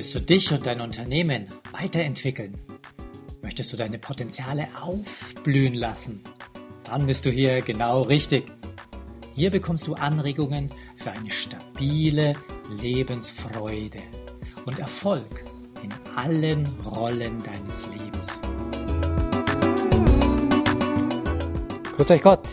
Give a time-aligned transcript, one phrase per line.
[0.00, 2.56] Willst du dich und dein Unternehmen weiterentwickeln?
[3.42, 6.24] Möchtest du deine Potenziale aufblühen lassen?
[6.84, 8.50] Dann bist du hier genau richtig.
[9.34, 12.32] Hier bekommst du Anregungen für eine stabile
[12.80, 13.98] Lebensfreude
[14.64, 15.44] und Erfolg
[15.82, 18.40] in allen Rollen deines Lebens.
[21.96, 22.48] Grüß euch Gott,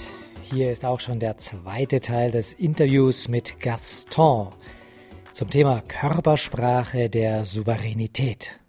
[0.52, 4.50] hier ist auch schon der zweite Teil des Interviews mit Gaston
[5.38, 8.60] zum Thema Körpersprache der Souveränität.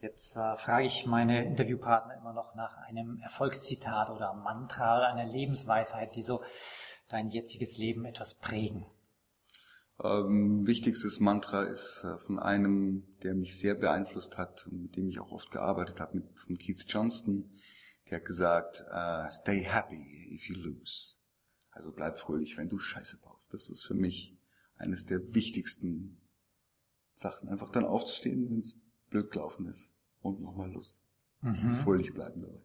[0.00, 5.26] Jetzt äh, frage ich meine Interviewpartner immer noch nach einem Erfolgszitat oder Mantra oder einer
[5.28, 6.44] Lebensweisheit, die so
[7.08, 8.86] dein jetziges Leben etwas prägen.
[10.00, 15.08] Ähm, wichtigstes Mantra ist äh, von einem, der mich sehr beeinflusst hat und mit dem
[15.08, 17.50] ich auch oft gearbeitet habe, mit, von Keith Johnston.
[18.08, 21.14] Der hat gesagt, uh, stay happy if you lose.
[21.72, 23.52] Also bleib fröhlich, wenn du Scheiße baust.
[23.52, 24.36] Das ist für mich
[24.82, 26.20] eines der wichtigsten
[27.14, 27.48] Sachen.
[27.48, 28.76] Einfach dann aufzustehen, wenn es
[29.08, 29.90] blöd gelaufen ist.
[30.20, 31.00] Und nochmal Lust.
[31.40, 31.72] Mhm.
[31.72, 32.62] Fröhlich bleiben dabei.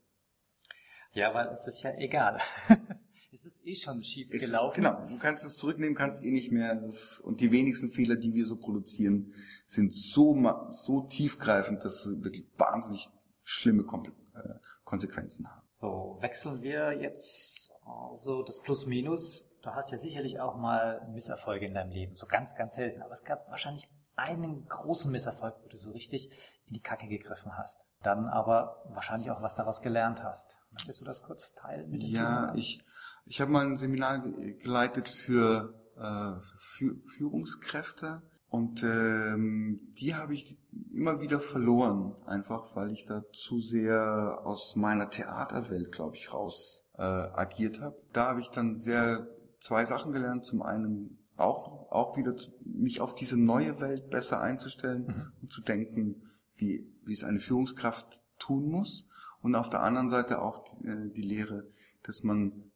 [1.14, 2.40] Ja, weil es ist ja egal.
[3.32, 4.84] es ist eh schon schief es gelaufen.
[4.84, 6.76] Ist, genau, du kannst es zurücknehmen, kannst eh nicht mehr.
[6.76, 9.34] Das, und die wenigsten Fehler, die wir so produzieren,
[9.66, 10.36] sind so,
[10.72, 13.10] so tiefgreifend, dass sie wirklich wahnsinnig
[13.44, 14.40] schlimme äh,
[14.84, 15.68] Konsequenzen haben.
[15.74, 19.50] So, wechseln wir jetzt äh, so das Plus-Minus.
[19.68, 23.02] Du hast ja sicherlich auch mal Misserfolge in deinem Leben, so ganz, ganz selten.
[23.02, 26.32] Aber es gab wahrscheinlich einen großen Misserfolg, wo du so richtig
[26.68, 27.86] in die Kacke gegriffen hast.
[28.02, 30.58] Dann aber wahrscheinlich auch was daraus gelernt hast.
[30.72, 32.80] Möchtest du das kurz teilen mit den Ja, ich,
[33.26, 40.58] ich habe mal ein Seminar geleitet für, äh, für Führungskräfte und ähm, die habe ich
[40.94, 46.90] immer wieder verloren, einfach weil ich da zu sehr aus meiner Theaterwelt, glaube ich, raus
[46.98, 48.02] äh, agiert habe.
[48.14, 49.28] Da habe ich dann sehr
[49.60, 50.46] zwei Sachen gelernt.
[50.46, 55.32] Zum einen auch, auch wieder zu, mich auf diese neue Welt besser einzustellen mhm.
[55.42, 56.24] und zu denken,
[56.56, 59.08] wie, wie es eine Führungskraft tun muss.
[59.42, 61.68] Und auf der anderen Seite auch die, äh, die Lehre,
[62.04, 62.72] dass man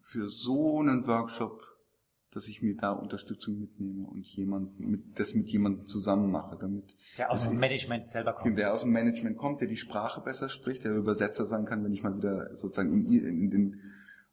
[0.00, 1.62] für so einen Workshop,
[2.32, 6.96] dass ich mir da Unterstützung mitnehme und jemand mit, das mit jemandem zusammen mache, damit
[7.16, 10.48] der aus dem Management selber kommt, der aus dem Management kommt, der die Sprache besser
[10.48, 13.80] spricht, der Übersetzer sein kann, wenn ich mal wieder sozusagen in, in den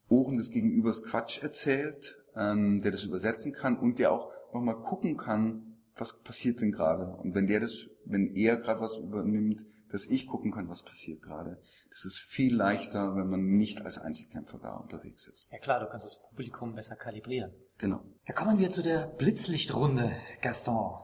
[0.09, 5.17] Ohren des Gegenübers Quatsch erzählt, ähm, der das übersetzen kann und der auch nochmal gucken
[5.17, 7.07] kann, was passiert denn gerade.
[7.07, 11.21] Und wenn der das, wenn er gerade was übernimmt, dass ich gucken kann, was passiert
[11.21, 11.61] gerade.
[11.89, 15.51] Das ist viel leichter, wenn man nicht als Einzelkämpfer da unterwegs ist.
[15.51, 17.53] Ja klar, du kannst das Publikum besser kalibrieren.
[17.77, 18.03] Genau.
[18.27, 20.99] Ja, kommen wir zu der Blitzlichtrunde, Gaston.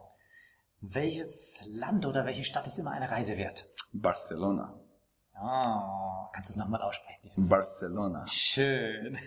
[0.82, 3.70] Welches Land oder welche Stadt ist immer eine Reise wert?
[3.94, 4.83] Barcelona.
[5.36, 7.50] Oh, kannst du es nochmal aussprechen?
[7.50, 8.26] Barcelona.
[8.28, 9.18] Schön.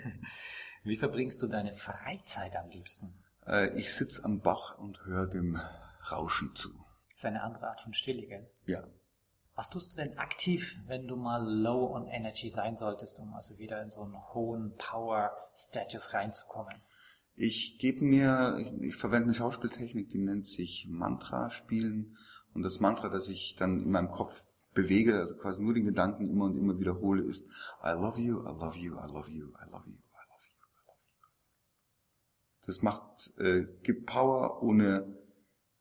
[0.84, 3.12] Wie verbringst du deine Freizeit am liebsten?
[3.46, 5.60] Äh, ich sitze am Bach und höre dem
[6.10, 6.70] Rauschen zu.
[7.08, 8.48] Das ist eine andere Art von Stille, gell?
[8.66, 8.82] Ja.
[9.56, 13.58] Was tust du denn aktiv, wenn du mal low on energy sein solltest, um also
[13.58, 16.74] wieder in so einen hohen Power-Status reinzukommen?
[17.34, 22.16] Ich gebe mir, ich, ich verwende eine Schauspieltechnik, die nennt sich Mantra spielen.
[22.54, 24.45] Und das Mantra, das ich dann in meinem Kopf
[24.76, 27.48] bewege, also quasi nur den Gedanken immer und immer wiederhole, ist
[27.82, 29.96] I love you, I love you, I love you, I love you.
[32.66, 35.16] Das macht, äh, gibt Power, ohne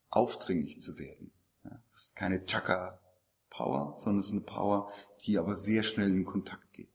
[0.10, 1.32] aufdringlich zu werden.
[1.64, 4.92] Ja, das ist keine Chaka-Power, sondern es ist eine Power,
[5.26, 6.90] die aber sehr schnell in Kontakt geht.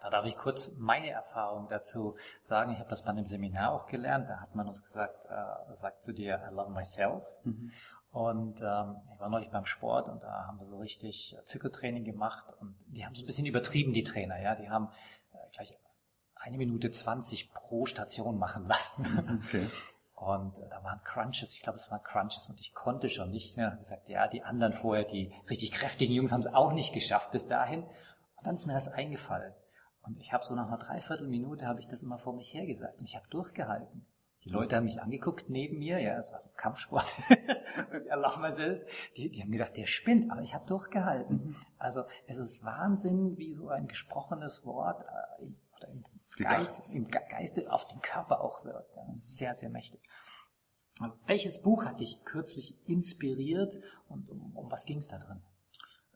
[0.00, 2.72] Da darf ich kurz meine Erfahrung dazu sagen.
[2.72, 4.28] Ich habe das bei einem Seminar auch gelernt.
[4.30, 7.26] Da hat man uns gesagt, äh, sagt zu dir, I love myself.
[7.44, 7.70] Mhm.
[8.12, 12.52] Und ähm, ich war neulich beim Sport und da haben wir so richtig Zirkeltraining gemacht
[12.60, 14.40] und die haben so ein bisschen übertrieben, die Trainer.
[14.40, 14.88] Ja, die haben
[15.32, 15.78] äh, gleich
[16.34, 19.40] eine Minute zwanzig pro Station machen lassen.
[19.46, 19.68] Okay.
[20.14, 23.56] Und äh, da waren Crunches, ich glaube, es waren Crunches und ich konnte schon nicht
[23.56, 23.74] mehr.
[23.74, 27.30] Ich gesagt, ja, die anderen vorher, die richtig kräftigen Jungs haben es auch nicht geschafft
[27.30, 27.84] bis dahin.
[27.84, 29.54] Und dann ist mir das eingefallen.
[30.02, 33.04] Und ich habe so nach einer Dreiviertelminute habe ich das immer vor mich hergesagt und
[33.04, 34.06] ich habe durchgehalten.
[34.44, 37.06] Die Leute haben mich angeguckt neben mir, ja, es war so Kampfsport.
[37.30, 38.82] I love myself.
[39.16, 41.44] Die, die haben gedacht, der spinnt, aber ich habe durchgehalten.
[41.44, 41.56] Mhm.
[41.76, 45.44] Also es ist Wahnsinn, wie so ein gesprochenes Wort äh,
[45.76, 46.04] oder im
[46.38, 48.96] Geist, im Geiste auf den Körper auch wirkt.
[48.96, 50.00] Ja, sehr, sehr mächtig.
[51.26, 53.76] Welches Buch hat dich kürzlich inspiriert
[54.08, 55.42] und um, um was ging es da drin?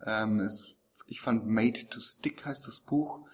[0.06, 3.26] Ähm, es, ich fand Made to Stick heißt das Buch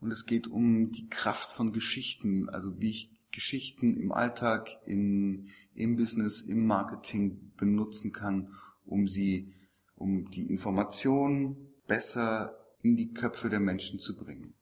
[0.00, 5.48] und es geht um die Kraft von Geschichten, also wie ich Geschichten im Alltag, in,
[5.74, 9.54] im Business, im Marketing benutzen kann, um sie,
[9.96, 14.54] um die Information besser in die Köpfe der Menschen zu bringen.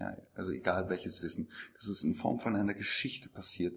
[0.00, 3.74] Ja, also egal welches Wissen, dass es in Form von einer Geschichte passiert,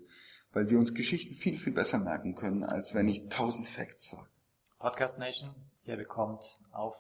[0.54, 4.30] weil wir uns Geschichten viel, viel besser merken können, als wenn ich tausend Facts sage.
[4.78, 5.54] Podcast Nation.
[5.86, 6.96] Ihr bekommt auf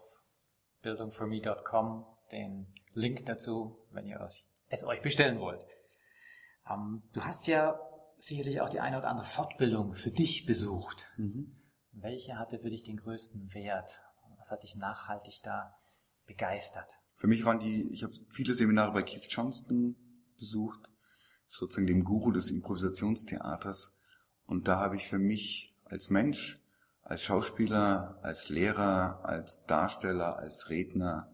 [0.81, 4.27] bildungforme.com den Link dazu, wenn ihr
[4.69, 5.65] es euch bestellen wollt.
[6.69, 7.79] Ähm, du hast ja
[8.19, 11.07] sicherlich auch die eine oder andere Fortbildung für dich besucht.
[11.17, 11.55] Mhm.
[11.91, 14.03] Welche hatte für dich den größten Wert?
[14.37, 15.75] Was hat dich nachhaltig da
[16.25, 16.97] begeistert?
[17.15, 19.95] Für mich waren die, ich habe viele Seminare bei Keith Johnston
[20.37, 20.79] besucht,
[21.47, 23.93] sozusagen dem Guru des Improvisationstheaters.
[24.45, 26.59] Und da habe ich für mich als Mensch,
[27.03, 31.33] als Schauspieler, als Lehrer, als Darsteller, als Redner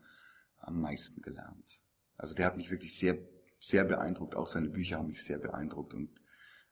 [0.57, 1.81] am meisten gelernt.
[2.17, 3.17] Also der hat mich wirklich sehr,
[3.67, 4.35] sehr beeindruckt.
[4.35, 6.09] Auch seine Bücher haben mich sehr beeindruckt und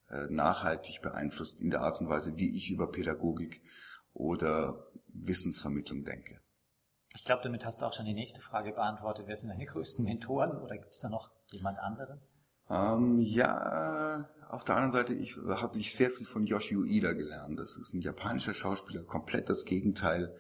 [0.10, 3.62] äh, nachhaltig beeinflusst in der Art und Weise, wie ich über Pädagogik
[4.14, 6.40] oder Wissensvermittlung denke.
[7.16, 9.26] Ich glaube, damit hast du auch schon die nächste Frage beantwortet.
[9.28, 12.20] Wer sind deine größten Mentoren oder gibt es da noch jemand anderen?
[12.70, 17.60] Ähm, ja, auf der anderen Seite, ich habe ich sehr viel von Yoshio Ida gelernt.
[17.60, 20.36] Das ist ein japanischer Schauspieler, komplett das Gegenteil.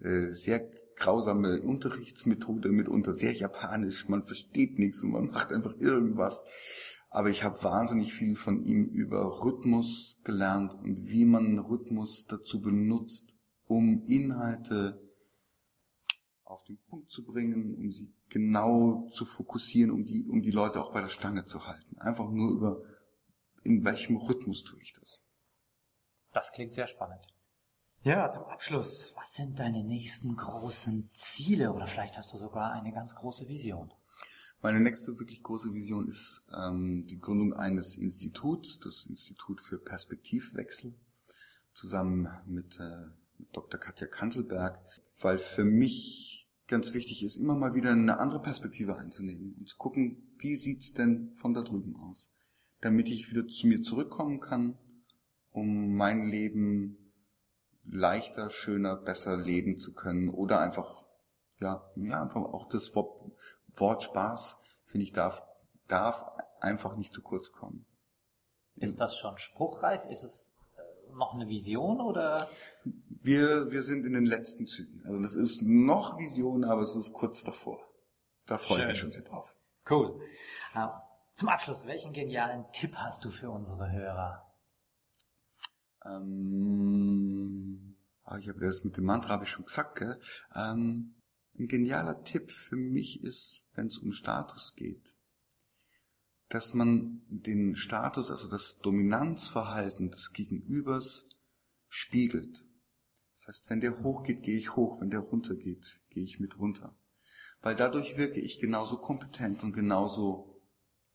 [0.00, 4.08] Äh, sehr grausame Unterrichtsmethode mitunter, sehr japanisch.
[4.08, 6.42] Man versteht nichts und man macht einfach irgendwas.
[7.10, 12.60] Aber ich habe wahnsinnig viel von ihm über Rhythmus gelernt und wie man Rhythmus dazu
[12.60, 13.34] benutzt,
[13.64, 15.00] um Inhalte
[16.44, 20.82] auf den Punkt zu bringen, um sie genau zu fokussieren, um die, um die Leute
[20.82, 21.98] auch bei der Stange zu halten.
[21.98, 22.82] Einfach nur über,
[23.64, 25.24] in welchem Rhythmus tue ich das.
[26.32, 27.26] Das klingt sehr spannend.
[28.04, 32.92] Ja, zum Abschluss, was sind deine nächsten großen Ziele oder vielleicht hast du sogar eine
[32.92, 33.92] ganz große Vision?
[34.62, 40.94] Meine nächste wirklich große Vision ist ähm, die Gründung eines Instituts, das Institut für Perspektivwechsel,
[41.72, 43.06] zusammen mit, äh,
[43.36, 43.80] mit Dr.
[43.80, 44.78] Katja Kantelberg,
[45.20, 49.76] weil für mich ganz wichtig ist, immer mal wieder eine andere Perspektive einzunehmen und zu
[49.76, 52.30] gucken, wie sieht's denn von da drüben aus,
[52.80, 54.78] damit ich wieder zu mir zurückkommen kann,
[55.50, 57.07] um mein Leben
[57.98, 61.04] leichter, schöner, besser leben zu können oder einfach,
[61.58, 63.32] ja, ja, einfach auch das Wort,
[63.68, 65.42] Wort Spaß, finde ich, darf,
[65.88, 66.24] darf
[66.60, 67.84] einfach nicht zu kurz kommen.
[68.76, 70.04] Ist das schon spruchreif?
[70.06, 70.54] Ist es
[71.12, 72.48] noch eine Vision oder?
[72.84, 75.02] Wir, wir sind in den letzten Zügen.
[75.04, 77.80] Also das ist noch Vision, aber es ist kurz davor.
[78.46, 79.54] Da freue ich mich schon sehr drauf.
[79.88, 80.20] Cool.
[80.74, 80.88] Uh,
[81.34, 84.46] zum Abschluss, welchen genialen Tipp hast du für unsere Hörer?
[86.04, 87.87] Ähm,
[88.36, 89.98] ich habe das mit dem Mantra habe ich schon gesagt.
[89.98, 90.20] Gell?
[90.54, 91.14] Ähm,
[91.58, 95.16] ein genialer Tipp für mich ist, wenn es um Status geht,
[96.48, 101.26] dass man den Status, also das Dominanzverhalten des Gegenübers
[101.88, 102.64] spiegelt.
[103.36, 106.96] Das heißt, wenn der hochgeht, gehe ich hoch, wenn der runtergeht, gehe ich mit runter.
[107.60, 110.60] Weil dadurch wirke ich genauso kompetent und genauso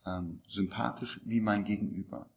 [0.06, 2.30] ähm, sympathisch wie mein Gegenüber.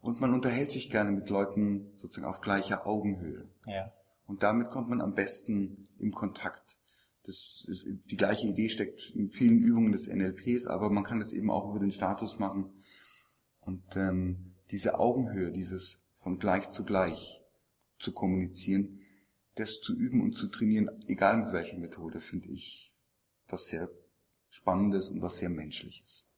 [0.00, 3.50] Und man unterhält sich gerne mit Leuten sozusagen auf gleicher Augenhöhe.
[3.66, 3.92] Ja.
[4.28, 6.78] Und damit kommt man am besten im Kontakt
[7.28, 7.66] das
[8.10, 11.68] die gleiche Idee steckt in vielen Übungen des NLPs, aber man kann das eben auch
[11.68, 12.82] über den Status machen.
[13.60, 17.42] Und ähm, diese Augenhöhe, dieses von gleich zu gleich
[17.98, 19.00] zu kommunizieren,
[19.56, 22.94] das zu üben und zu trainieren, egal mit welcher Methode, finde ich
[23.48, 23.90] was sehr
[24.48, 26.30] Spannendes und was sehr Menschliches.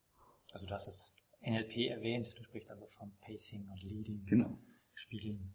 [0.50, 4.58] Also du hast das NLP erwähnt, du sprichst also von Pacing und Leading, genau.
[4.94, 5.54] Spiegeln.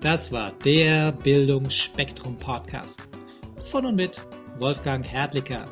[0.00, 3.00] das war der Bildungsspektrum Podcast.
[3.62, 4.20] Von und mit
[4.58, 5.64] Wolfgang Herdlicker.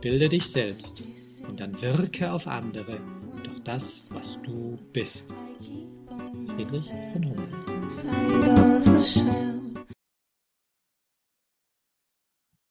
[0.00, 1.02] Bilde dich selbst
[1.48, 2.98] und dann wirke auf andere
[3.42, 5.26] durch das, was du bist.
[6.56, 7.48] Friedrich von Hummel.